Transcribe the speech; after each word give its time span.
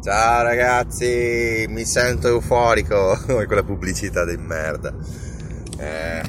Ciao 0.00 0.42
ragazzi, 0.44 1.66
mi 1.68 1.84
sento 1.84 2.28
euforico. 2.28 3.18
Con 3.26 3.44
quella 3.44 3.64
pubblicità 3.64 4.24
di 4.24 4.36
merda. 4.36 4.94
Eh, 5.76 6.22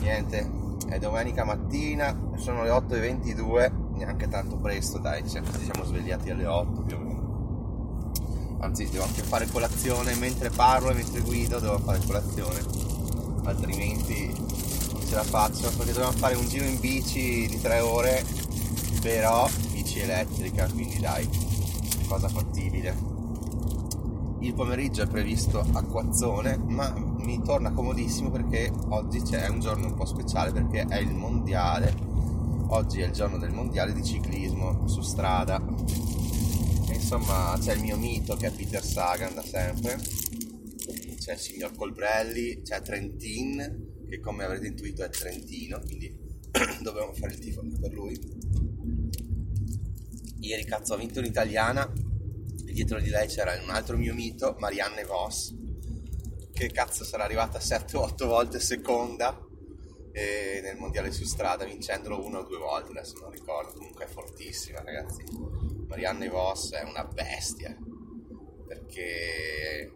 niente, 0.00 0.50
è 0.88 0.98
domenica 0.98 1.44
mattina, 1.44 2.18
sono 2.36 2.64
le 2.64 2.70
8.22 2.70 3.94
neanche 3.94 4.26
tanto 4.26 4.56
presto, 4.56 4.98
dai, 4.98 5.22
ci 5.22 5.40
siamo 5.40 5.84
svegliati 5.84 6.30
alle 6.30 6.46
8 6.46 6.82
più 6.82 6.96
o 6.96 6.98
meno. 6.98 8.12
Anzi, 8.58 8.88
devo 8.90 9.04
anche 9.04 9.22
fare 9.22 9.46
colazione 9.46 10.16
mentre 10.16 10.50
parlo 10.50 10.90
e 10.90 10.94
mentre 10.94 11.20
guido, 11.20 11.60
devo 11.60 11.78
fare 11.78 12.00
colazione, 12.04 12.60
altrimenti 13.44 14.34
non 14.92 15.06
ce 15.06 15.14
la 15.14 15.22
faccio 15.22 15.70
perché 15.76 15.92
dobbiamo 15.92 16.16
fare 16.16 16.34
un 16.34 16.48
giro 16.48 16.64
in 16.64 16.80
bici 16.80 17.46
di 17.46 17.60
3 17.60 17.78
ore, 17.78 18.24
però 19.00 19.48
bici 19.96 20.00
elettrica, 20.00 20.68
quindi 20.68 20.98
dai, 20.98 21.28
cosa 22.06 22.28
fattibile. 22.28 23.14
Il 24.40 24.52
pomeriggio 24.54 25.02
è 25.02 25.06
previsto 25.06 25.58
acquazzone, 25.58 26.56
ma 26.58 26.92
mi 27.18 27.40
torna 27.42 27.72
comodissimo 27.72 28.30
perché 28.30 28.70
oggi 28.90 29.22
c'è 29.22 29.48
un 29.48 29.60
giorno 29.60 29.86
un 29.86 29.94
po' 29.94 30.04
speciale 30.04 30.52
perché 30.52 30.84
è 30.86 30.98
il 30.98 31.14
mondiale. 31.14 31.94
Oggi 32.68 33.00
è 33.00 33.06
il 33.06 33.12
giorno 33.12 33.38
del 33.38 33.52
mondiale 33.52 33.92
di 33.92 34.04
ciclismo 34.04 34.86
su 34.86 35.00
strada. 35.00 35.64
E 36.88 36.94
insomma 36.94 37.56
c'è 37.58 37.74
il 37.74 37.80
mio 37.80 37.96
mito 37.96 38.36
che 38.36 38.48
è 38.48 38.52
Peter 38.52 38.84
Sagan 38.84 39.34
da 39.34 39.42
sempre. 39.42 39.98
C'è 41.18 41.32
il 41.32 41.38
signor 41.38 41.74
Colbrelli 41.74 42.62
c'è 42.62 42.80
Trentin 42.82 44.04
che 44.08 44.20
come 44.20 44.44
avrete 44.44 44.68
intuito 44.68 45.02
è 45.02 45.08
Trentino 45.08 45.80
quindi 45.80 46.16
dovevamo 46.82 47.12
fare 47.14 47.32
il 47.32 47.40
tifo 47.40 47.62
per 47.80 47.92
lui 47.92 48.16
ieri 50.46 50.64
cazzo 50.64 50.94
ha 50.94 50.96
vinto 50.96 51.18
un'italiana 51.18 51.92
e 52.66 52.72
dietro 52.72 53.00
di 53.00 53.10
lei 53.10 53.28
c'era 53.28 53.60
un 53.62 53.70
altro 53.70 53.96
mio 53.96 54.14
mito 54.14 54.54
Marianne 54.58 55.04
Voss 55.04 55.54
che 56.52 56.68
cazzo 56.68 57.04
sarà 57.04 57.24
arrivata 57.24 57.58
7-8 57.58 58.26
volte 58.26 58.60
seconda 58.60 59.38
nel 60.12 60.76
mondiale 60.78 61.12
su 61.12 61.24
strada 61.24 61.66
vincendolo 61.66 62.24
una 62.24 62.38
o 62.38 62.44
due 62.44 62.56
volte, 62.56 62.92
adesso 62.92 63.18
non 63.20 63.30
ricordo, 63.30 63.74
comunque 63.74 64.06
è 64.06 64.08
fortissima 64.08 64.80
ragazzi. 64.82 65.22
Marianne 65.86 66.30
Voss 66.30 66.72
è 66.72 66.82
una 66.82 67.04
bestia 67.04 67.76
perché 68.66 69.92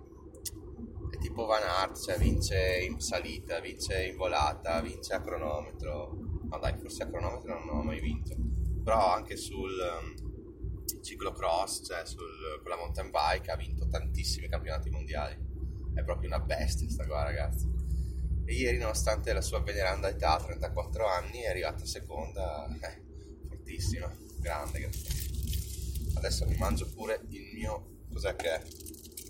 è 1.11 1.17
tipo 1.19 1.47
Van 1.47 1.63
Aert, 1.63 1.99
cioè 2.03 2.19
vince 2.19 2.85
in 2.87 3.01
salita, 3.01 3.61
vince 3.61 4.05
in 4.05 4.17
volata, 4.17 4.83
vince 4.83 5.15
a 5.15 5.23
cronometro. 5.23 6.15
No 6.51 6.59
dai, 6.59 6.77
forse 6.79 7.05
a 7.05 7.09
cronometro 7.09 7.65
non 7.65 7.79
ho 7.79 7.83
mai 7.83 8.01
vinto, 8.01 8.37
però 8.85 9.15
anche 9.15 9.37
sul 9.37 9.75
ciclocross, 11.03 11.87
cioè 11.87 12.05
sul, 12.05 12.61
con 12.61 12.71
la 12.71 12.77
mountain 12.77 13.11
bike 13.11 13.51
ha 13.51 13.57
vinto 13.57 13.89
tantissimi 13.89 14.49
campionati 14.49 14.91
mondiali. 14.91 15.37
È 15.95 16.03
proprio 16.03 16.29
una 16.29 16.41
bestia 16.41 16.89
sta 16.89 17.07
qua 17.07 17.25
ragazzi 17.25 17.81
e 18.51 18.55
ieri 18.55 18.79
nonostante 18.79 19.33
la 19.33 19.43
sua 19.43 19.61
veneranda 19.61 20.09
età, 20.09 20.37
34 20.37 21.07
anni, 21.07 21.43
è 21.43 21.51
arrivata 21.51 21.87
seconda, 21.87 22.67
eh, 22.83 23.03
fortissima, 23.47 24.13
grande, 24.41 24.81
grande. 24.81 24.99
Adesso 26.15 26.47
mi 26.47 26.57
mangio 26.57 26.91
pure 26.91 27.21
il 27.29 27.49
mio, 27.55 28.01
cos'è 28.13 28.35
che 28.35 28.57
è? 28.57 28.63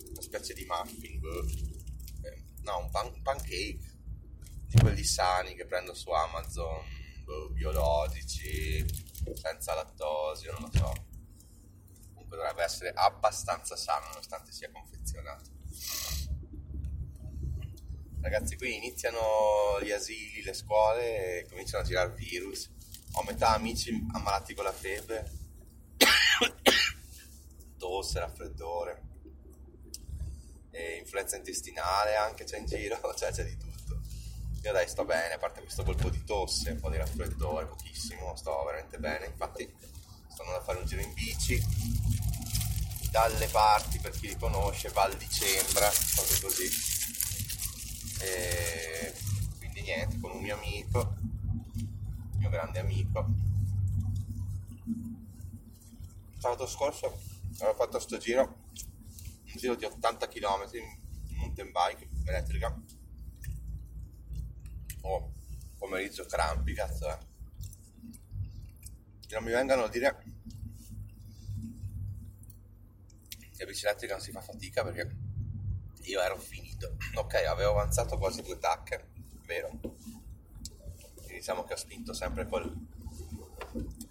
Una 0.09 0.23
specie 0.23 0.55
di 0.55 0.65
muffin, 0.65 1.21
boh. 1.21 1.45
eh, 2.23 2.43
no, 2.63 2.79
un, 2.79 2.91
pan, 2.91 3.13
un, 3.13 3.21
pancake, 3.21 3.79
di 4.67 4.79
quelli 4.81 5.05
sani 5.05 5.55
che 5.55 5.67
prendo 5.67 5.93
su 5.93 6.11
Amazon, 6.11 6.83
boh, 7.23 7.51
biologici, 7.51 8.83
senza 9.35 9.75
lattosio, 9.75 10.53
non 10.53 10.63
lo 10.63 10.71
so. 10.73 11.09
Essere 12.71 12.93
abbastanza 12.95 13.75
sano 13.75 14.07
nonostante 14.07 14.53
sia 14.53 14.71
confezionato. 14.71 15.51
Ragazzi, 18.21 18.57
qui 18.57 18.77
iniziano 18.77 19.81
gli 19.83 19.91
asili, 19.91 20.41
le 20.45 20.55
scuole 20.55 21.47
cominciano 21.49 21.83
a 21.83 21.87
girare 21.87 22.15
virus. 22.15 22.71
Ho 23.15 23.25
metà 23.25 23.55
amici 23.55 23.91
ammalati 24.13 24.55
con 24.55 24.63
la 24.63 24.73
febbre, 24.73 25.29
tosse, 27.77 28.21
raffreddore, 28.21 29.03
influenza 31.01 31.37
intestinale 31.37 32.15
anche 32.15 32.45
c'è 32.45 32.59
in 32.59 32.67
giro, 32.67 33.01
cioè 33.19 33.33
c'è 33.33 33.45
di 33.45 33.57
tutto. 33.57 34.01
Io 34.63 34.73
dai 34.73 34.87
sto 34.87 35.05
bene, 35.05 35.35
a 35.35 35.39
parte 35.39 35.61
questo 35.61 35.83
colpo 35.83 36.09
di 36.09 36.23
tosse, 36.23 36.71
un 36.71 36.79
po' 36.79 36.89
di 36.89 36.99
raffreddore, 36.99 37.67
pochissimo, 37.67 38.37
sto 38.37 38.63
veramente 38.65 38.97
bene. 38.99 39.27
Infatti 39.27 39.69
sto 40.29 40.43
andando 40.43 40.61
a 40.61 40.65
fare 40.65 40.79
un 40.79 40.87
giro 40.87 41.01
in 41.01 41.13
bici 41.15 41.91
dalle 43.11 43.49
parti, 43.49 43.99
per 43.99 44.13
chi 44.13 44.29
li 44.29 44.37
conosce, 44.37 44.89
Val 44.91 45.17
di 45.17 45.29
Cembra, 45.29 45.89
cose 45.89 46.41
così 46.41 46.69
e 48.23 49.15
quindi 49.59 49.81
niente, 49.81 50.21
con 50.21 50.31
un 50.33 50.43
mio 50.43 50.55
amico, 50.55 51.17
mio 52.37 52.51
grande 52.51 52.79
amico. 52.79 53.27
Sabato 56.39 56.67
scorso 56.67 57.21
avevo 57.59 57.75
fatto 57.75 57.91
questo 57.93 58.19
giro, 58.19 58.43
un 58.43 59.57
giro 59.57 59.75
di 59.75 59.85
80 59.85 60.29
km 60.29 60.69
in 60.73 61.37
mountain 61.37 61.71
bike 61.73 62.09
elettrica. 62.25 62.79
Oh, 65.03 65.33
pomeriggio 65.79 66.27
crampi, 66.27 66.75
cazzo 66.75 67.09
eh. 67.09 67.19
Non 69.31 69.45
mi 69.45 69.51
vengano 69.51 69.85
a 69.85 69.89
dire 69.89 70.40
che 73.61 73.67
bici 73.67 73.85
elettrica 73.85 74.15
non 74.15 74.23
si 74.23 74.31
fa 74.31 74.41
fatica 74.41 74.83
perché 74.83 75.15
io 76.05 76.21
ero 76.23 76.39
finito. 76.39 76.97
Ok, 77.15 77.35
avevo 77.47 77.73
avanzato 77.73 78.17
quasi 78.17 78.41
due 78.41 78.59
tacche, 78.59 79.09
vero? 79.45 79.79
E 81.27 81.35
diciamo 81.35 81.65
che 81.65 81.75
ho 81.75 81.77
spinto 81.77 82.15
sempre 82.15 82.47
col, 82.49 82.75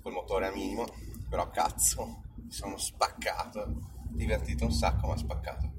col 0.02 0.12
motore 0.12 0.46
a 0.46 0.52
minimo, 0.52 0.86
però 1.28 1.50
cazzo, 1.50 2.22
mi 2.36 2.52
sono 2.52 2.78
spaccato. 2.78 3.98
Divertito 4.12 4.66
un 4.66 4.72
sacco, 4.72 5.08
ma 5.08 5.18
spaccato. 5.18 5.72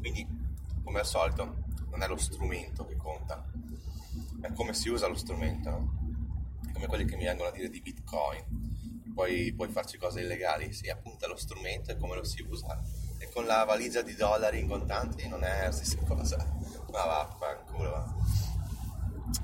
Quindi, 0.00 0.26
come 0.82 0.98
al 0.98 1.06
solito, 1.06 1.62
non 1.90 2.02
è 2.02 2.08
lo 2.08 2.16
strumento 2.16 2.86
che 2.86 2.96
conta, 2.96 3.48
è 4.40 4.52
come 4.52 4.74
si 4.74 4.88
usa 4.88 5.06
lo 5.06 5.14
strumento, 5.14 5.70
no? 5.70 5.98
Come 6.72 6.86
quelli 6.86 7.04
che 7.04 7.14
mi 7.14 7.24
vengono 7.24 7.50
a 7.50 7.52
dire 7.52 7.68
di 7.68 7.80
Bitcoin. 7.80 8.69
Poi 9.20 9.52
puoi 9.52 9.68
farci 9.68 9.98
cose 9.98 10.22
illegali, 10.22 10.72
sì, 10.72 10.88
appunto 10.88 11.26
è 11.26 11.28
lo 11.28 11.36
strumento 11.36 11.90
e 11.90 11.98
come 11.98 12.14
lo 12.14 12.24
si 12.24 12.40
usa 12.40 12.82
e 13.18 13.28
con 13.28 13.44
la 13.44 13.64
valigia 13.64 14.00
di 14.00 14.14
dollari 14.14 14.60
in 14.60 14.66
contanti 14.66 15.28
non 15.28 15.44
è 15.44 15.64
la 15.64 15.72
stessa 15.72 15.98
cosa. 16.06 16.38
Ma 16.90 17.04
va, 17.04 17.36
fanculo 17.38 17.90
va. 17.90 18.14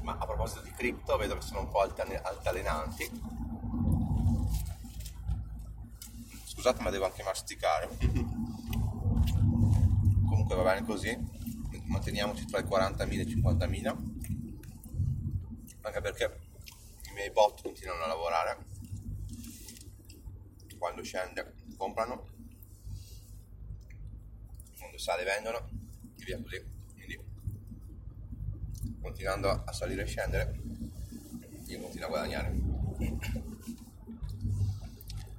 Ma 0.01 0.17
a 0.19 0.25
proposito 0.25 0.63
di 0.63 0.71
cripto, 0.71 1.15
vedo 1.19 1.35
che 1.35 1.43
sono 1.43 1.61
un 1.61 1.69
po' 1.69 1.81
altalenanti. 1.81 3.21
Scusate, 6.47 6.81
ma 6.81 6.89
devo 6.89 7.05
anche 7.05 7.23
masticare. 7.23 7.91
Comunque 10.27 10.57
va 10.57 10.63
bene 10.63 10.87
così. 10.87 11.15
Manteniamoci 11.85 12.47
tra 12.47 12.61
i 12.61 12.65
40.000 12.65 13.11
e 13.11 13.21
i 13.21 13.43
50.000. 13.43 13.97
Anche 15.83 16.01
perché 16.01 16.41
i 17.11 17.13
miei 17.13 17.31
bot 17.31 17.61
continuano 17.61 18.05
a 18.05 18.07
lavorare. 18.07 18.73
Quando 20.79 21.03
scende 21.03 21.55
comprano. 21.77 22.29
Quando 24.79 24.99
sale 24.99 25.25
vendono. 25.25 25.69
E 26.19 26.25
via 26.25 26.41
così. 26.41 26.63
Quindi 26.95 27.19
continuando 29.01 29.49
a 29.51 29.73
salire 29.73 30.03
e 30.03 30.07
scendere 30.07 30.61
io 31.67 31.81
continuo 31.81 32.07
a 32.07 32.11
guadagnare. 32.11 32.55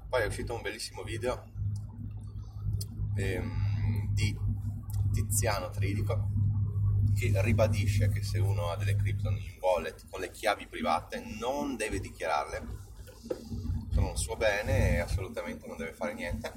Poi 0.09 0.21
è 0.21 0.25
uscito 0.25 0.53
un 0.53 0.61
bellissimo 0.61 1.03
video 1.03 1.51
ehm, 3.15 4.13
di 4.13 4.37
Tiziano 5.13 5.69
Tridico 5.69 6.29
che 7.15 7.31
ribadisce 7.41 8.09
che 8.09 8.21
se 8.23 8.39
uno 8.39 8.69
ha 8.69 8.77
delle 8.77 8.95
crypto 8.95 9.29
in 9.29 9.57
wallet 9.59 10.05
con 10.09 10.19
le 10.19 10.31
chiavi 10.31 10.67
private 10.67 11.23
non 11.39 11.75
deve 11.75 11.99
dichiararle. 11.99 12.85
Sono 13.97 14.09
un 14.09 14.17
suo 14.17 14.35
bene 14.35 14.93
e 14.93 14.99
assolutamente 14.99 15.65
non 15.65 15.75
deve 15.75 15.91
fare 15.91 16.13
niente. 16.13 16.53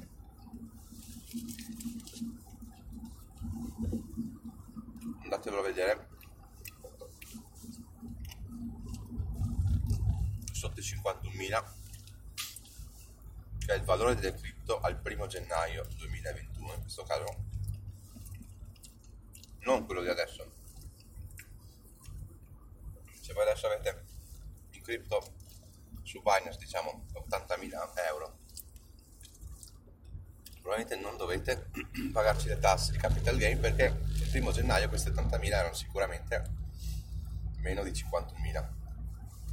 Andatevelo 5.22 5.62
a 5.62 5.64
vedere. 5.64 6.08
Sotto 10.52 10.80
i 10.80 10.82
51.000 10.82 11.64
che 13.64 13.72
è 13.72 13.76
il 13.76 13.84
valore 13.84 14.16
delle 14.16 14.34
cripto 14.34 14.78
al 14.78 15.00
primo 15.00 15.26
gennaio 15.26 15.86
2021 15.96 16.74
in 16.74 16.80
questo 16.82 17.04
caso 17.04 17.24
non 19.60 19.86
quello 19.86 20.02
di 20.02 20.08
adesso. 20.08 20.52
Se 23.18 23.32
voi 23.32 23.44
adesso 23.44 23.66
avete 23.66 24.04
in 24.72 24.82
cripto 24.82 25.39
su 26.10 26.20
Binance 26.22 26.58
diciamo 26.58 27.06
80.000 27.30 27.70
euro, 28.08 28.38
probabilmente 30.60 30.96
non 30.96 31.16
dovete 31.16 31.70
pagarci 32.12 32.48
le 32.48 32.58
tasse 32.58 32.90
di 32.90 32.98
capital 32.98 33.36
gain 33.36 33.60
perché 33.60 33.96
il 34.14 34.28
primo 34.28 34.50
gennaio 34.50 34.88
queste 34.88 35.10
80.000 35.10 35.44
erano 35.52 35.74
sicuramente 35.74 36.50
meno 37.58 37.84
di 37.84 37.92
51.000. 37.92 38.68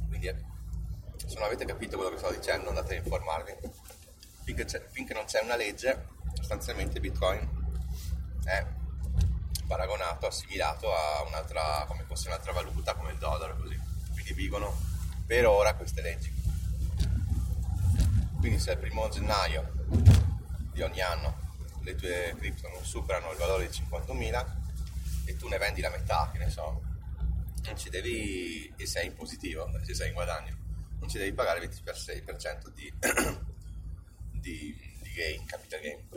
Quindi 0.08 0.26
se 1.24 1.34
non 1.34 1.44
avete 1.44 1.64
capito 1.64 1.96
quello 1.96 2.10
che 2.10 2.18
sto 2.18 2.32
dicendo 2.32 2.70
andate 2.70 2.94
a 2.94 2.98
informarvi. 2.98 3.54
Finché, 4.42 4.66
finché 4.90 5.14
non 5.14 5.26
c'è 5.26 5.40
una 5.42 5.54
legge, 5.54 6.08
sostanzialmente 6.34 6.98
Bitcoin 6.98 7.56
è 8.44 8.66
paragonato, 9.64 10.26
assimilato 10.26 10.92
a 10.92 11.22
un'altra, 11.22 11.84
come 11.86 12.02
fosse 12.02 12.26
un'altra 12.26 12.50
valuta 12.50 12.94
come 12.94 13.12
il 13.12 13.18
dollaro 13.18 13.56
così. 13.58 13.78
Quindi 14.12 14.32
vigono 14.32 14.76
per 15.24 15.46
ora 15.46 15.74
queste 15.74 16.00
leggi. 16.00 16.37
Quindi 18.38 18.58
se 18.58 18.72
il 18.72 18.78
primo 18.78 19.08
gennaio 19.08 19.78
di 20.78 20.82
ogni 20.82 21.00
anno. 21.00 21.46
Le 21.82 21.94
tue 21.96 22.34
cripto 22.38 22.68
non 22.68 22.84
superano 22.84 23.32
il 23.32 23.38
valore 23.38 23.68
di 23.68 23.76
50.000 23.76 24.46
e 25.26 25.36
tu 25.36 25.48
ne 25.48 25.58
vendi 25.58 25.80
la 25.80 25.90
metà, 25.90 26.30
che 26.32 26.38
ne 26.38 26.50
so, 26.50 26.80
non 27.64 27.76
ci 27.76 27.90
devi, 27.90 28.72
e 28.76 28.86
sei 28.86 29.06
in 29.06 29.14
positivo, 29.14 29.68
se 29.84 29.94
sei 29.94 30.08
in 30.08 30.14
guadagno, 30.14 30.56
non 31.00 31.08
ci 31.08 31.18
devi 31.18 31.32
pagare 31.32 31.64
il 31.64 31.68
26% 31.68 32.68
di, 32.68 32.92
di, 34.30 34.76
di 35.02 35.12
gain, 35.12 35.44
capital 35.44 35.80
gain. 35.80 36.08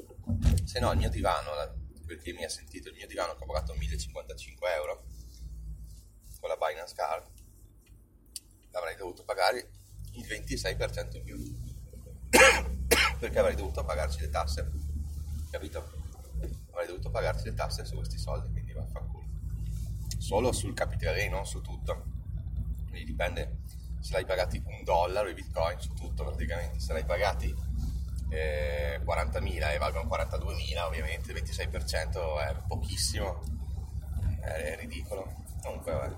Se 0.63 0.79
no 0.79 0.91
il 0.91 0.97
mio 0.97 1.09
divano, 1.09 1.51
perché 2.05 2.31
mi 2.33 2.43
ha 2.43 2.49
sentito 2.49 2.89
il 2.89 2.95
mio 2.95 3.07
divano 3.07 3.35
che 3.35 3.43
ho 3.43 3.47
pagato 3.47 3.73
1055 3.73 4.73
euro 4.75 5.05
con 6.39 6.49
la 6.49 6.57
Binance 6.57 6.93
Card. 6.93 7.25
Avrei 8.71 8.95
dovuto 8.95 9.23
pagare 9.23 9.69
il 10.13 10.25
26% 10.25 11.15
in 11.15 11.23
più 11.23 11.70
perché 13.19 13.39
avrei 13.39 13.55
dovuto 13.55 13.83
pagarci 13.83 14.21
le 14.21 14.29
tasse? 14.29 14.71
Capito? 15.49 15.99
avrei 16.71 16.87
dovuto 16.87 17.09
pagarci 17.09 17.45
le 17.45 17.53
tasse 17.53 17.85
su 17.85 17.95
questi 17.95 18.17
soldi 18.17 18.49
quindi 18.49 18.73
vaffanculo. 18.73 19.25
Solo 20.17 20.51
sul 20.51 20.73
capitale 20.73 21.27
non 21.29 21.45
su 21.45 21.61
tutto. 21.61 22.03
Quindi 22.89 23.05
dipende 23.05 23.59
se 23.99 24.13
l'hai 24.13 24.25
pagati 24.25 24.61
un 24.65 24.83
dollaro 24.83 25.29
i 25.29 25.33
bitcoin 25.33 25.79
su 25.79 25.93
tutto 25.93 26.23
praticamente. 26.23 26.79
Se 26.79 26.93
l'hai 26.93 27.05
pagati 27.05 27.53
eh, 28.29 29.01
40.000 29.03 29.73
e 29.73 29.77
valgono 29.77 30.09
42.000 30.09 30.85
ovviamente 30.85 31.31
il 31.31 31.41
26% 31.43 32.39
è 32.39 32.55
pochissimo. 32.67 33.41
È 34.41 34.75
ridicolo. 34.79 35.39
Comunque 35.61 35.91
vabbè. 35.91 36.15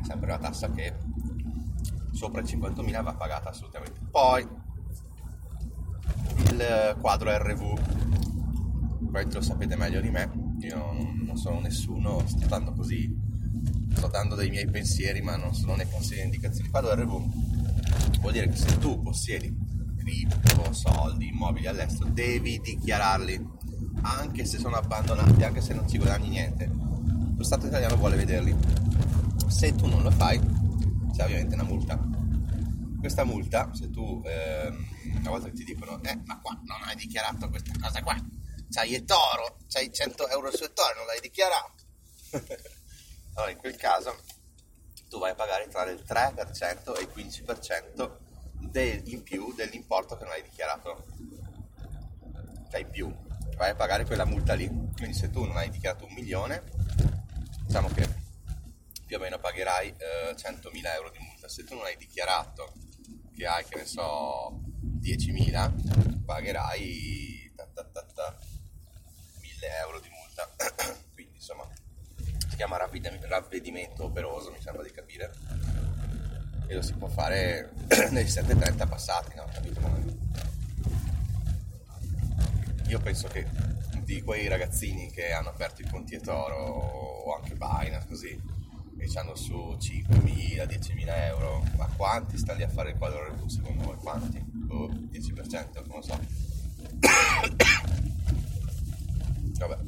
è 0.00 0.04
sempre 0.04 0.26
una 0.26 0.38
tassa 0.38 0.70
che 0.70 0.94
sopra 2.14 2.40
i 2.40 2.44
50.000 2.44 3.02
va 3.02 3.14
pagata 3.14 3.50
assolutamente 3.50 4.00
poi 4.10 4.46
il 6.36 6.96
quadro 7.00 7.36
RV 7.36 7.74
probabilmente 8.98 9.34
lo 9.34 9.42
sapete 9.42 9.76
meglio 9.76 10.00
di 10.00 10.10
me 10.10 10.30
io 10.60 10.92
non 11.24 11.36
sono 11.36 11.60
nessuno 11.60 12.22
sto 12.26 12.46
dando 12.46 12.72
così 12.72 13.14
sto 13.94 14.06
dando 14.08 14.34
dei 14.34 14.50
miei 14.50 14.68
pensieri 14.70 15.20
ma 15.20 15.36
non 15.36 15.54
sono 15.54 15.74
né 15.74 15.88
consigli 15.88 16.18
né 16.18 16.24
indicazioni 16.24 16.66
il 16.66 16.70
quadro 16.70 16.94
RV 16.94 18.20
vuol 18.20 18.32
dire 18.32 18.48
che 18.48 18.56
se 18.56 18.78
tu 18.78 19.02
possiedi 19.02 19.72
cripto, 20.04 20.72
soldi, 20.72 21.28
immobili 21.28 21.66
all'estero, 21.66 22.10
devi 22.10 22.60
dichiararli, 22.60 23.42
anche 24.02 24.44
se 24.44 24.58
sono 24.58 24.76
abbandonati, 24.76 25.42
anche 25.42 25.62
se 25.62 25.72
non 25.72 25.88
ci 25.88 25.96
guadagni 25.96 26.28
niente. 26.28 26.70
Lo 27.36 27.42
Stato 27.42 27.66
italiano 27.66 27.96
vuole 27.96 28.16
vederli. 28.16 28.54
Se 29.46 29.74
tu 29.74 29.86
non 29.86 30.02
lo 30.02 30.10
fai, 30.10 30.38
c'è 31.14 31.24
ovviamente 31.24 31.54
una 31.54 31.64
multa. 31.64 31.98
Questa 32.98 33.24
multa, 33.24 33.70
se 33.72 33.90
tu 33.90 34.22
ehm, 34.24 34.86
una 35.18 35.30
volta 35.30 35.48
ti 35.50 35.62
dicono, 35.62 36.02
eh, 36.02 36.20
ma 36.24 36.40
qua 36.40 36.58
non 36.64 36.82
hai 36.82 36.96
dichiarato 36.96 37.48
questa 37.48 37.72
cosa 37.80 38.02
qua, 38.02 38.16
c'hai 38.70 38.94
il 38.94 39.04
toro, 39.04 39.58
c'hai 39.68 39.92
100 39.92 40.28
euro 40.28 40.50
sul 40.50 40.72
toro, 40.72 40.94
non 40.96 41.06
l'hai 41.06 41.20
dichiarato. 41.20 41.82
allora, 43.34 43.50
in 43.50 43.58
quel 43.58 43.76
caso, 43.76 44.16
tu 45.08 45.18
vai 45.18 45.30
a 45.30 45.34
pagare 45.34 45.68
tra 45.68 45.88
il 45.88 46.02
3% 46.04 46.96
e 46.96 47.02
il 47.02 47.10
15% 47.14 48.16
del, 48.70 49.02
in 49.04 49.22
più 49.22 49.52
dell'importo 49.54 50.16
che 50.16 50.24
non 50.24 50.32
hai 50.32 50.42
dichiarato. 50.42 51.06
Cioè 52.70 52.80
in 52.80 52.90
più, 52.90 53.14
vai 53.56 53.70
a 53.70 53.74
pagare 53.76 54.04
quella 54.04 54.24
multa 54.24 54.54
lì. 54.54 54.66
Quindi 54.66 55.14
se 55.14 55.30
tu 55.30 55.44
non 55.44 55.56
hai 55.56 55.70
dichiarato 55.70 56.06
un 56.06 56.14
milione, 56.14 56.64
diciamo 57.66 57.88
che 57.88 58.23
più 59.06 59.16
o 59.16 59.20
meno 59.20 59.38
pagherai 59.38 59.88
eh, 59.88 60.34
100.000 60.34 60.94
euro 60.94 61.10
di 61.10 61.18
multa. 61.18 61.48
Se 61.48 61.64
tu 61.64 61.74
non 61.74 61.84
hai 61.84 61.96
dichiarato 61.96 62.72
che 63.36 63.46
hai, 63.46 63.64
che 63.64 63.76
ne 63.76 63.84
so, 63.84 64.60
10.000, 65.00 66.24
pagherai 66.24 67.52
ta, 67.54 67.66
ta, 67.66 67.84
ta, 67.84 68.38
1.000 69.40 69.80
euro 69.80 70.00
di 70.00 70.08
multa. 70.08 70.48
Quindi 71.12 71.36
insomma, 71.36 71.68
si 72.48 72.56
chiama 72.56 72.76
ravvedimento 72.76 74.04
operoso, 74.04 74.50
mi 74.50 74.60
sembra 74.60 74.82
di 74.82 74.90
capire 74.90 75.32
e 76.66 76.74
lo 76.74 76.82
si 76.82 76.94
può 76.94 77.08
fare 77.08 77.72
nei 78.10 78.24
7.30 78.24 78.88
passati, 78.88 79.34
no? 79.34 79.48
Capito? 79.52 79.80
Io 82.86 83.00
penso 83.00 83.28
che 83.28 83.46
di 84.04 84.22
quei 84.22 84.48
ragazzini 84.48 85.10
che 85.10 85.32
hanno 85.32 85.48
aperto 85.48 85.82
i 85.82 85.88
conti 85.88 86.14
e 86.14 86.20
toro 86.20 86.56
o 86.56 87.34
anche 87.34 87.54
Binance 87.54 88.06
così 88.06 88.53
hanno 89.14 89.34
su 89.34 89.54
5.000, 89.54 90.66
10.000 90.66 91.08
euro, 91.26 91.64
ma 91.76 91.86
quanti 91.96 92.38
sta 92.38 92.54
lì 92.54 92.62
a 92.62 92.68
fare 92.68 92.90
il 92.90 92.96
quadro 92.96 93.24
review 93.24 93.48
secondo 93.48 93.84
voi? 93.84 93.96
Quanti? 93.96 94.44
Oh, 94.68 94.88
10%, 94.88 95.86
non 95.86 95.96
lo 95.96 96.02
so. 96.02 96.18
Vabbè. 99.58 99.78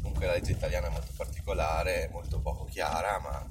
Comunque 0.00 0.26
la 0.26 0.32
legge 0.32 0.52
italiana 0.52 0.86
è 0.86 0.90
molto 0.90 1.12
particolare, 1.16 2.08
molto 2.12 2.38
poco 2.40 2.64
chiara, 2.64 3.18
ma 3.18 3.44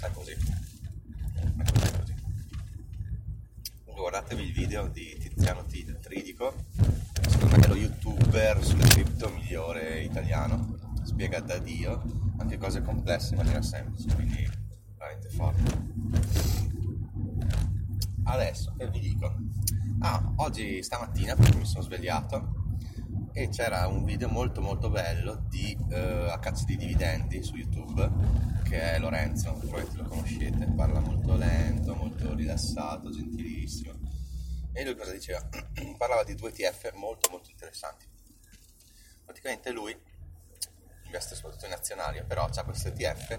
è 0.00 0.10
così. 0.12 0.32
È 0.32 0.36
così, 1.70 1.86
è 1.86 1.98
così. 1.98 2.14
Guardatevi 3.84 4.42
il 4.42 4.52
video 4.52 4.88
di 4.88 5.16
Tiziano 5.18 5.64
Tridico, 5.64 6.54
secondo 7.28 7.56
me 7.56 7.64
è 7.64 7.68
lo 7.68 7.76
youtuber 7.76 8.62
sulle 8.64 8.86
cripto 8.88 9.28
migliore 9.30 10.02
italiano, 10.02 10.83
spiega 11.04 11.40
da 11.40 11.58
Dio 11.58 12.02
anche 12.38 12.56
cose 12.58 12.82
complesse 12.82 13.34
in 13.34 13.38
maniera 13.38 13.62
semplice, 13.62 14.14
quindi 14.14 14.48
veramente 14.96 15.28
forte. 15.28 15.92
Adesso 18.24 18.74
che 18.76 18.88
vi 18.90 19.00
dico? 19.00 19.34
Ah, 20.00 20.32
oggi 20.36 20.82
stamattina 20.82 21.34
mi 21.36 21.64
sono 21.64 21.82
svegliato 21.82 22.62
e 23.32 23.48
c'era 23.48 23.86
un 23.86 24.04
video 24.04 24.28
molto 24.28 24.60
molto 24.60 24.90
bello 24.90 25.44
di 25.48 25.76
uh, 25.90 26.30
a 26.30 26.38
cazzo 26.38 26.64
di 26.64 26.76
dividendi 26.76 27.42
su 27.42 27.56
YouTube 27.56 28.10
che 28.64 28.80
è 28.94 28.98
Lorenzo, 28.98 29.52
probabilmente 29.52 29.96
lo 29.96 30.08
conoscete, 30.08 30.72
parla 30.74 31.00
molto 31.00 31.36
lento, 31.36 31.94
molto 31.94 32.34
rilassato, 32.34 33.10
gentilissimo. 33.10 33.92
E 34.72 34.84
lui 34.84 34.96
cosa 34.96 35.12
diceva? 35.12 35.46
Parlava 35.96 36.24
di 36.24 36.34
due 36.34 36.48
ETF 36.50 36.94
molto 36.94 37.30
molto 37.30 37.50
interessanti. 37.50 38.06
Praticamente 39.24 39.70
lui 39.70 39.96
investe 41.14 41.36
soprattutto 41.36 41.66
in 41.66 41.72
azionarie, 41.72 42.24
però 42.24 42.48
ha 42.52 42.62
questo 42.64 42.88
ETF 42.88 43.36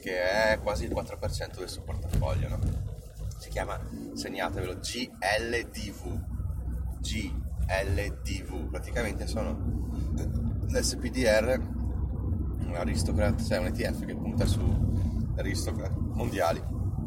che 0.00 0.52
è 0.52 0.58
quasi 0.60 0.84
il 0.84 0.90
4% 0.90 1.58
del 1.58 1.68
suo 1.68 1.82
portafoglio, 1.82 2.48
no? 2.48 2.58
Si 3.38 3.48
chiama, 3.48 3.80
segnatevelo, 4.14 4.78
GLDV. 4.80 6.34
G 7.00 7.32
LDV, 7.68 8.70
praticamente 8.70 9.26
sono 9.28 9.90
l'SPDR, 10.66 11.60
un 11.60 12.74
aristocrat, 12.74 13.40
cioè 13.44 13.58
un 13.58 13.66
ETF 13.66 14.04
che 14.04 14.14
punta 14.16 14.46
su 14.46 14.60
aristocrat 15.36 15.94
mondiali 15.96 16.60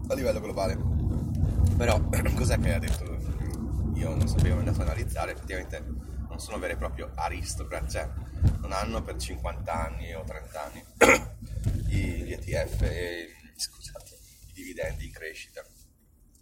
a 0.08 0.14
livello 0.14 0.40
globale. 0.40 0.78
Però 1.76 2.00
cos'è 2.36 2.58
che 2.60 2.74
ha 2.74 2.80
detto? 2.80 3.18
Io 3.96 4.16
non 4.16 4.28
sapevo, 4.28 4.56
è 4.56 4.60
andato 4.60 4.82
ad 4.82 4.88
analizzare, 4.88 5.34
effettivamente 5.34 5.84
non 6.30 6.40
sono 6.40 6.58
veri 6.58 6.74
e 6.74 6.78
proprio 6.78 7.12
aristocrat, 7.16 7.90
cioè 7.90 8.10
non 8.62 8.72
hanno 8.72 9.02
per 9.02 9.18
50 9.18 9.72
anni 9.74 10.14
o 10.14 10.24
30 10.24 10.64
anni 10.64 10.86
gli 12.30 12.32
ETF 12.34 12.82
e 12.84 13.36
scusate, 13.56 14.18
i 14.48 14.54
dividendi 14.54 15.06
in 15.06 15.12
crescita. 15.12 15.66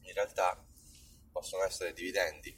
In 0.02 0.14
realtà 0.14 0.62
possono 1.32 1.64
essere 1.64 1.94
dividendi 1.94 2.56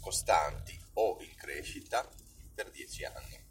costanti 0.00 0.78
o 0.94 1.16
in 1.20 1.34
crescita 1.36 2.08
per 2.54 2.70
10 2.70 3.04
anni. 3.04 3.42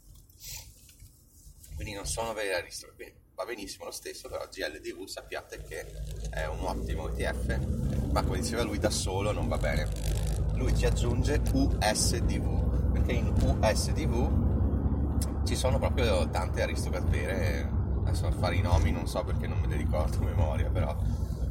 Quindi 1.76 1.94
non 1.94 2.06
sono 2.06 2.34
veri 2.34 2.54
aristocratici. 2.54 3.22
Va 3.36 3.46
benissimo 3.46 3.86
lo 3.86 3.92
stesso, 3.92 4.30
però 4.30 4.48
GLDV 4.48 5.06
sappiate 5.06 5.64
che 5.64 5.86
è 6.30 6.46
un 6.46 6.60
ottimo 6.60 7.10
ETF, 7.16 7.58
ma 8.12 8.24
come 8.24 8.40
diceva 8.40 8.62
lui 8.62 8.78
da 8.78 8.92
solo 8.92 9.32
non 9.32 9.48
va 9.48 9.58
bene. 9.58 9.90
Lui 10.54 10.78
ci 10.78 10.86
aggiunge 10.86 11.42
USDV, 11.52 12.92
perché 12.92 13.12
in 13.14 13.28
USDV 13.28 14.43
ci 15.46 15.56
sono 15.56 15.80
proprio 15.80 16.30
tante 16.30 16.62
aristocratere, 16.62 17.70
adesso 18.00 18.32
fare 18.32 18.56
i 18.56 18.62
nomi 18.62 18.92
non 18.92 19.08
so 19.08 19.24
perché 19.24 19.48
non 19.48 19.60
me 19.60 19.68
li 19.68 19.78
ricordo 19.78 20.18
a 20.18 20.24
memoria, 20.24 20.70
però 20.70 20.98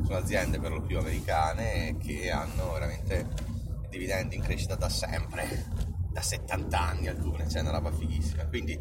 sono 0.05 0.17
aziende 0.17 0.59
per 0.59 0.73
lo 0.73 0.83
più 0.83 0.99
americane 0.99 1.97
che 1.99 2.31
hanno 2.31 2.73
veramente 2.73 3.29
dividendi 3.89 4.37
in 4.37 4.43
crescita 4.43 4.75
da 4.75 4.89
sempre, 4.89 5.67
da 6.11 6.23
70 6.23 6.81
anni 6.81 7.09
alcune, 7.09 7.49
cioè 7.49 7.61
una 7.61 7.73
roba 7.73 7.93
fighissima. 7.93 8.47
Quindi 8.47 8.79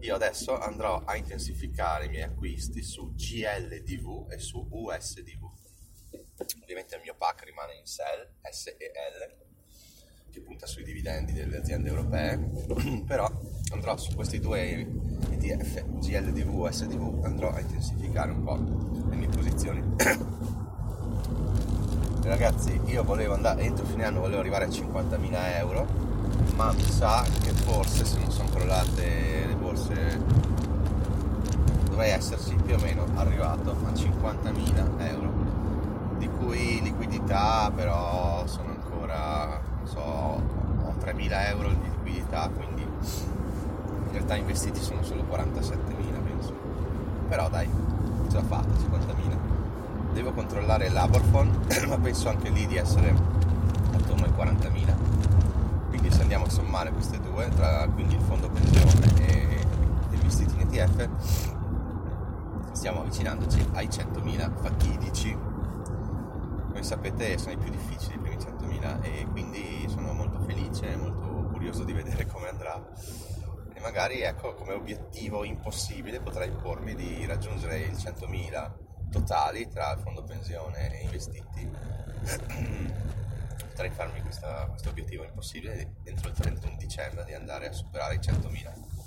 io 0.00 0.14
adesso 0.14 0.58
andrò 0.58 1.02
a 1.04 1.16
intensificare 1.16 2.06
i 2.06 2.08
miei 2.08 2.24
acquisti 2.24 2.82
su 2.82 3.14
GLDV 3.14 4.30
e 4.30 4.38
su 4.38 4.66
USDV. 4.70 5.52
Ovviamente 6.62 6.96
il 6.96 7.02
mio 7.02 7.14
pack 7.16 7.44
rimane 7.44 7.74
in 7.76 7.86
SEL, 7.86 8.34
SEL, 8.50 9.44
che 10.34 10.40
punta 10.40 10.66
sui 10.66 10.82
dividendi 10.82 11.32
delle 11.32 11.58
aziende 11.58 11.90
europee, 11.90 12.36
però 13.06 13.30
andrò 13.70 13.96
su 13.96 14.16
questi 14.16 14.40
due 14.40 14.84
ETF, 15.30 15.84
GLDV 16.00 16.36
e 16.36 16.42
USDV, 16.42 17.24
andrò 17.24 17.52
a 17.52 17.60
intensificare 17.60 18.32
un 18.32 18.42
po' 18.42 18.56
le 19.10 19.14
mie 19.14 19.28
posizioni. 19.28 19.80
Ragazzi, 22.24 22.80
io 22.86 23.04
volevo 23.04 23.34
andare, 23.34 23.62
entro 23.62 23.84
fine 23.84 24.06
anno 24.06 24.18
volevo 24.20 24.40
arrivare 24.40 24.64
a 24.64 24.68
50.000 24.68 25.56
euro, 25.58 25.86
ma 26.56 26.72
mi 26.72 26.82
sa 26.82 27.24
che 27.40 27.50
forse 27.50 28.04
se 28.04 28.18
non 28.18 28.32
sono 28.32 28.48
crollate 28.48 29.46
le 29.46 29.54
borse 29.54 30.20
dovrei 31.84 32.10
esserci 32.10 32.56
più 32.56 32.74
o 32.74 32.78
meno 32.78 33.06
arrivato 33.14 33.70
a 33.70 33.92
50.000 33.92 35.06
euro 35.06 35.32
di 36.18 36.28
cui 36.28 36.80
liquidità 36.82 37.70
però 37.72 38.44
sono 38.46 38.70
ancora 38.70 39.60
non 39.84 39.86
so 39.86 40.00
ho 40.00 40.94
3.000 41.16 41.48
euro 41.48 41.68
di 41.68 41.88
liquidità 41.90 42.48
quindi 42.48 42.82
in 42.82 44.12
realtà 44.12 44.36
investiti 44.36 44.80
sono 44.80 45.02
solo 45.02 45.24
47.000 45.30 46.22
penso. 46.24 46.52
Però 47.28 47.48
dai 47.48 47.68
ce 48.28 48.36
l'ho 48.36 48.42
fatta 48.42 48.68
50.000 48.68 50.12
devo 50.12 50.32
controllare 50.32 50.88
l'Aborphone 50.88 51.50
ma 51.88 51.98
penso 51.98 52.28
anche 52.28 52.48
lì 52.50 52.66
di 52.66 52.76
essere 52.76 53.14
attorno 53.92 54.24
ai 54.24 54.30
40.000 54.30 54.94
quindi 55.88 56.10
se 56.10 56.22
andiamo 56.22 56.44
a 56.44 56.50
sommare 56.50 56.90
queste 56.90 57.20
due 57.20 57.48
tra 57.54 57.86
quindi 57.92 58.14
il 58.14 58.20
fondo 58.20 58.48
pensione 58.48 59.26
e 59.26 59.66
investiti 60.10 60.54
in 60.54 60.68
ETF 60.68 61.08
stiamo 62.84 63.00
avvicinandoci 63.00 63.66
ai 63.72 63.86
100.000 63.86 64.50
fatidici. 64.60 65.34
Come 66.68 66.82
sapete 66.82 67.38
sono 67.38 67.52
i 67.52 67.56
più 67.56 67.70
difficili 67.70 68.18
i 68.84 69.00
primi 69.00 69.00
100.000 69.00 69.02
e 69.02 69.26
quindi 69.26 69.86
sono 69.88 70.12
molto 70.12 70.40
felice 70.40 70.90
e 70.90 70.96
molto 70.96 71.48
curioso 71.50 71.84
di 71.84 71.92
vedere 71.92 72.26
come 72.26 72.48
andrà. 72.48 72.82
E 73.72 73.80
magari 73.80 74.20
ecco 74.20 74.54
come 74.54 74.74
obiettivo 74.74 75.44
impossibile 75.44 76.20
potrei 76.20 76.50
pormi 76.50 76.94
di 76.94 77.24
raggiungere 77.26 77.78
il 77.80 77.92
100.000 77.92 78.72
totali 79.10 79.68
tra 79.68 79.92
il 79.92 80.00
fondo 80.00 80.22
pensione 80.22 80.98
e 80.98 81.02
investiti. 81.04 81.70
Potrei 83.74 83.90
farmi 83.90 84.20
questo 84.22 84.46
obiettivo 84.88 85.24
impossibile 85.24 85.96
entro 86.04 86.28
il 86.28 86.34
31 86.34 86.76
dicembre 86.76 87.24
di 87.24 87.34
andare 87.34 87.68
a 87.68 87.72
superare 87.72 88.14
i 88.14 88.18
100.000 88.18 89.04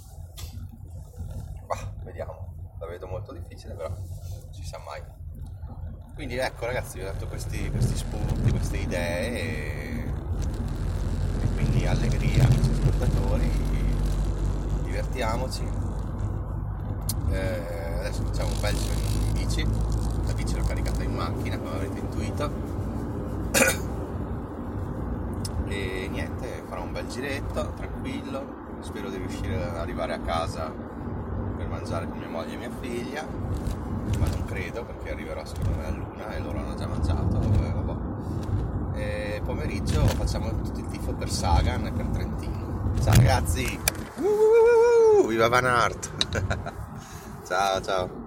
bah, 1.68 1.94
vediamo, 2.04 2.54
la 2.80 2.86
vedo 2.88 3.08
molto 3.08 3.34
difficile, 3.34 3.76
però 3.76 3.94
ci 4.52 4.66
sa 4.66 4.80
mai. 4.80 5.02
Quindi 6.18 6.36
ecco 6.38 6.66
ragazzi, 6.66 6.98
vi 6.98 7.04
ho 7.04 7.12
dato 7.12 7.28
questi, 7.28 7.70
questi 7.70 7.96
spunti, 7.96 8.50
queste 8.50 8.78
idee 8.78 9.34
e, 9.34 10.04
e 11.44 11.48
quindi 11.54 11.86
allegria 11.86 12.44
amici 12.44 12.72
ascoltatori, 12.72 13.52
divertiamoci. 14.82 15.62
Eh, 17.30 17.62
adesso 18.00 18.24
facciamo 18.24 18.50
un 18.50 18.60
bel 18.60 18.76
giro 18.76 18.96
in 18.96 19.34
bici, 19.34 19.64
la 20.26 20.34
bici 20.34 20.56
l'ho 20.56 20.64
caricata 20.64 21.04
in 21.04 21.14
macchina 21.14 21.60
come 21.60 21.70
avrete 21.70 22.00
intuito. 22.00 22.52
e 25.70 26.08
niente, 26.10 26.64
farò 26.68 26.82
un 26.82 26.94
bel 26.94 27.08
giretto, 27.10 27.74
tranquillo, 27.76 28.80
spero 28.80 29.12
di 29.12 29.18
riuscire 29.18 29.54
ad 29.54 29.78
arrivare 29.78 30.16
a 30.16 30.20
casa 30.20 30.74
per 31.58 31.68
mangiare 31.68 32.08
con 32.08 32.18
mia 32.18 32.28
moglie 32.28 32.56
e 32.56 32.58
mia 32.58 32.72
figlia, 32.82 33.24
ma 34.20 34.28
non 34.28 34.46
credo 34.46 34.84
perché 34.84 35.12
arriverò 35.12 35.46
secondo 35.46 35.78
me 35.78 35.86
a 35.86 35.90
luna 35.90 36.36
e 36.36 36.40
loro 36.40 36.60
hanno 36.60 36.76
già 36.76 36.88
mangiato. 36.88 37.40
E, 38.96 39.36
e 39.36 39.42
pomeriggio 39.44 40.06
facciamo 40.08 40.50
tutto 40.62 40.80
il 40.80 40.88
tifo 40.88 41.14
per 41.14 41.30
Sagan 41.30 41.86
e 41.86 41.92
per 41.92 42.06
Trentino. 42.08 42.92
Ciao 43.04 43.14
ragazzi! 43.16 43.80
Uh, 44.16 45.28
viva 45.28 45.48
Van 45.48 45.66
Art! 45.66 46.12
ciao 47.46 47.82
ciao! 47.82 48.27